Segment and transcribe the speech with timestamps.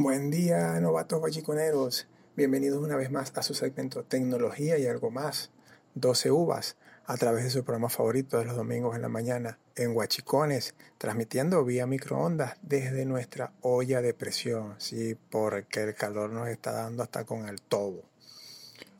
[0.00, 2.06] Buen día, novatos guachiconeros.
[2.36, 5.50] Bienvenidos una vez más a su segmento Tecnología y algo más,
[5.96, 9.96] 12 uvas, a través de su programa favorito de los domingos en la mañana, en
[9.96, 16.70] Huachicones, transmitiendo vía microondas desde nuestra olla de presión, sí, porque el calor nos está
[16.70, 18.04] dando hasta con el tobo.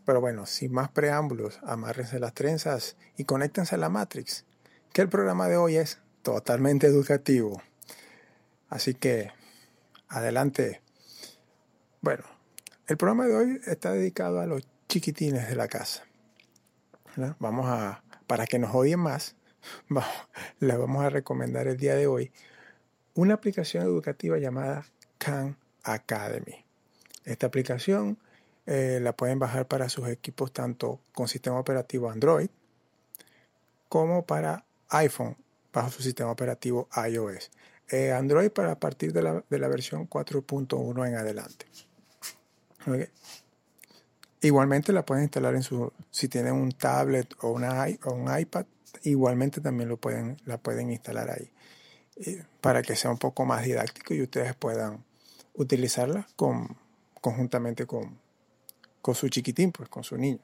[0.05, 4.47] Pero bueno, sin más preámbulos, amárrense las trenzas y conéctense a la Matrix,
[4.93, 7.63] que el programa de hoy es totalmente educativo.
[8.69, 9.31] Así que,
[10.09, 10.83] adelante.
[12.01, 12.23] Bueno,
[12.87, 16.05] el programa de hoy está dedicado a los chiquitines de la casa.
[17.41, 19.35] Vamos a, para que nos odien más,
[20.61, 22.31] les vamos a recomendar el día de hoy
[23.15, 24.87] una aplicación educativa llamada
[25.19, 26.65] Khan Academy.
[27.25, 28.17] Esta aplicación
[28.67, 32.49] eh, la pueden bajar para sus equipos tanto con sistema operativo Android
[33.89, 35.37] como para iPhone
[35.73, 37.51] bajo su sistema operativo iOS.
[37.91, 41.67] Eh, Android para partir de la, de la versión 4.1 en adelante.
[44.41, 48.67] Igualmente la pueden instalar en su, si tienen un tablet o, una, o un iPad,
[49.03, 51.51] igualmente también lo pueden, la pueden instalar ahí.
[52.17, 55.05] Eh, para que sea un poco más didáctico y ustedes puedan
[55.55, 56.77] utilizarla con,
[57.21, 58.19] conjuntamente con,
[59.03, 60.41] con su chiquitín, pues con su niño.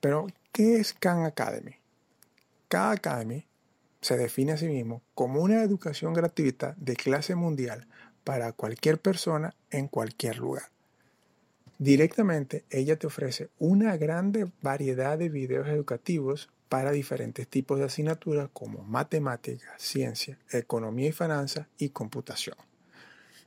[0.00, 1.76] Pero, ¿qué es Khan Academy?
[2.68, 3.46] Khan Academy
[4.00, 7.86] se define a sí mismo como una educación gratuita de clase mundial
[8.26, 10.64] para cualquier persona en cualquier lugar.
[11.78, 18.50] Directamente, ella te ofrece una grande variedad de videos educativos para diferentes tipos de asignaturas
[18.52, 22.56] como matemáticas, ciencia, economía y finanzas y computación.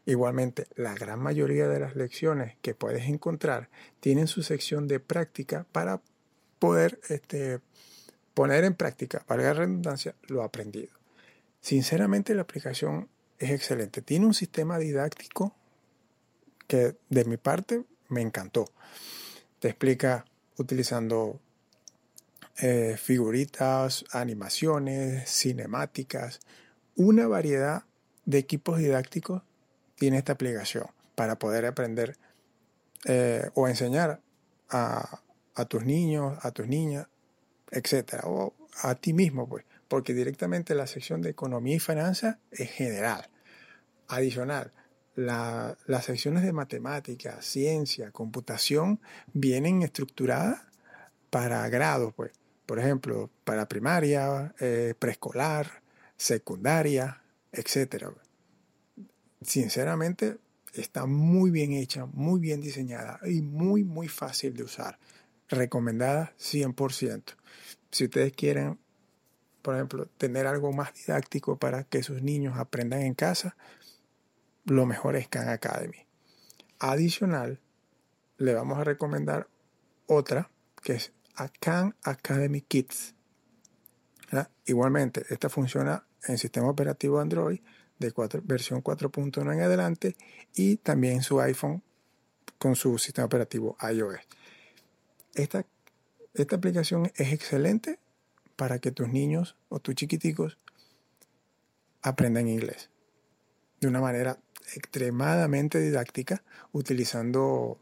[0.05, 3.67] Igualmente, la gran mayoría de las lecciones que puedes encontrar
[3.99, 6.01] tienen su sección de práctica para
[6.57, 7.59] poder este,
[8.33, 10.93] poner en práctica, para la redundancia, lo aprendido.
[11.59, 14.01] Sinceramente, la aplicación es excelente.
[14.01, 15.55] Tiene un sistema didáctico
[16.67, 18.65] que de mi parte me encantó.
[19.59, 20.25] Te explica
[20.57, 21.39] utilizando
[22.57, 26.41] eh, figuritas, animaciones, cinemáticas,
[26.95, 27.85] una variedad
[28.25, 29.41] de equipos didácticos
[29.95, 32.17] tiene esta aplicación para poder aprender
[33.05, 34.21] eh, o enseñar
[34.69, 35.21] a,
[35.55, 37.07] a, tus niños, a tus niñas,
[37.71, 42.69] etcétera, o a ti mismo, pues porque directamente la sección de economía y finanzas es
[42.71, 43.28] general.
[44.09, 44.73] Adicional,
[45.15, 48.99] las secciones de matemática, ciencia, computación
[49.33, 50.61] vienen estructuradas
[51.29, 52.31] para grados, pues.
[52.65, 55.81] Por ejemplo, para primaria, eh, preescolar,
[56.17, 57.21] secundaria,
[57.51, 58.07] etc.
[59.41, 60.37] Sinceramente,
[60.73, 64.99] está muy bien hecha, muy bien diseñada y muy, muy fácil de usar.
[65.49, 67.35] Recomendada 100%.
[67.91, 68.77] Si ustedes quieren
[69.61, 73.55] por ejemplo, tener algo más didáctico para que sus niños aprendan en casa,
[74.65, 76.05] lo mejor es Khan Academy.
[76.79, 77.59] Adicional,
[78.37, 79.47] le vamos a recomendar
[80.07, 80.49] otra
[80.81, 81.13] que es
[81.59, 83.15] Khan Academy Kids.
[84.65, 87.59] Igualmente, esta funciona en sistema operativo Android
[87.97, 90.15] de versión 4.1 en adelante
[90.53, 91.83] y también su iPhone
[92.57, 94.19] con su sistema operativo iOS.
[95.33, 95.65] Esta,
[96.33, 97.99] esta aplicación es excelente
[98.55, 100.57] para que tus niños o tus chiquiticos
[102.01, 102.89] aprendan inglés
[103.79, 104.37] de una manera
[104.75, 107.79] extremadamente didáctica utilizando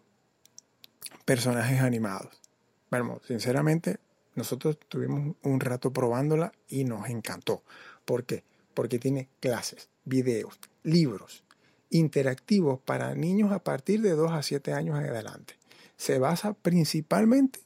[1.26, 2.42] personajes animados.
[2.90, 4.00] Bueno, sinceramente,
[4.36, 7.64] nosotros tuvimos un rato probándola y nos encantó.
[8.06, 8.44] ¿Por qué?
[8.74, 11.44] Porque tiene clases, videos, libros
[11.90, 15.56] interactivos para niños a partir de 2 a 7 años en adelante.
[15.96, 17.60] Se basa principalmente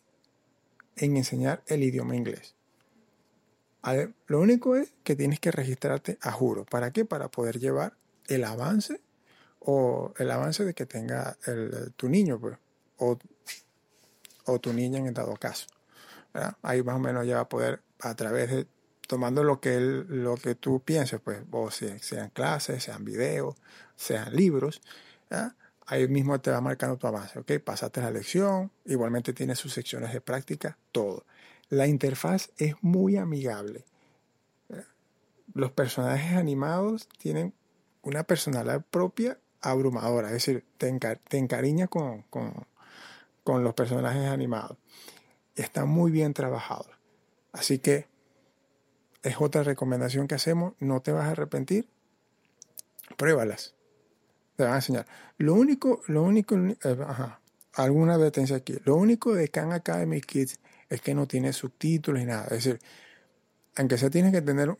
[0.96, 2.56] en enseñar el idioma inglés.
[4.28, 6.66] Lo único es que tienes que registrarte a juro.
[6.66, 7.04] ¿Para qué?
[7.04, 9.02] Para poder llevar el avance
[9.64, 11.38] o el avance de que tenga
[11.96, 12.58] tu niño, pues,
[12.98, 13.18] o,
[14.60, 15.68] tu niña en dado caso.
[16.62, 18.68] Ahí más o menos ya va a poder, a través de,
[19.08, 23.56] tomando lo que, lo que tú pienses, pues, o sean clases, sean videos,
[23.96, 24.82] sean libros,
[25.86, 27.60] ahí mismo te va marcando tu avance, ¿ok?
[27.64, 31.26] Pasaste la lección, igualmente tiene sus secciones de práctica, todo.
[31.70, 33.86] La interfaz es muy amigable.
[35.54, 37.54] Los personajes animados tienen
[38.02, 40.88] una personalidad propia abrumadora, es decir, te,
[41.38, 42.26] encariña con,
[43.46, 44.78] los personajes animados.
[45.56, 46.86] Está muy bien trabajado.
[47.52, 48.08] Así que
[49.24, 51.88] es otra recomendación que hacemos, no te vas a arrepentir,
[53.18, 53.76] pruébalas.
[54.56, 55.06] Te van a enseñar.
[55.38, 57.42] Lo único, lo único, eh, ajá,
[57.74, 58.78] alguna advertencia aquí.
[58.84, 60.60] Lo único de Khan Academy Kids
[60.90, 62.44] es que no tiene subtítulos ni nada.
[62.46, 62.80] Es decir,
[63.76, 64.76] aunque se tiene que tener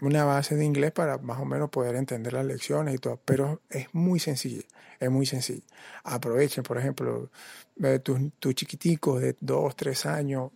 [0.00, 3.62] una base de inglés para más o menos poder entender las lecciones y todo, pero
[3.70, 4.62] es muy sencillo,
[4.98, 5.62] es muy sencillo.
[6.02, 7.30] Aprovechen, por ejemplo,
[8.02, 10.50] tus tu chiquiticos de dos, tres años,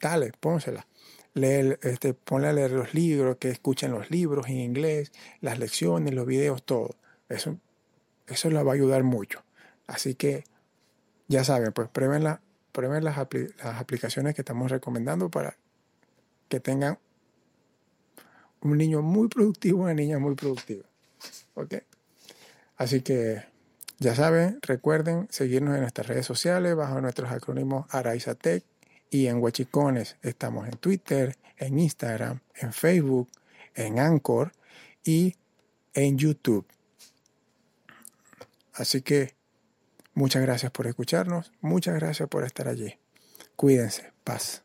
[0.00, 0.86] dale, pónsela.
[1.34, 6.12] Leer, este, ponle a leer los libros, que escuchen los libros en inglés, las lecciones,
[6.12, 6.96] los videos, todo.
[7.28, 7.56] Eso,
[8.26, 9.44] eso va a ayudar mucho.
[9.86, 10.42] Así que,
[11.28, 12.40] ya saben, pues prueben, la,
[12.72, 15.56] prueben las aplicaciones que estamos recomendando para
[16.50, 16.98] que tengan
[18.60, 20.84] un niño muy productivo, una niña muy productiva.
[21.54, 21.76] ¿Ok?
[22.76, 23.42] Así que
[23.98, 28.64] ya saben, recuerden seguirnos en nuestras redes sociales bajo nuestros acrónimos Araizatec
[29.10, 33.28] y en Huachicones estamos en Twitter, en Instagram, en Facebook,
[33.74, 34.52] en Anchor
[35.04, 35.36] y
[35.94, 36.66] en YouTube.
[38.74, 39.34] Así que
[40.14, 42.98] muchas gracias por escucharnos, muchas gracias por estar allí.
[43.56, 44.62] Cuídense, paz.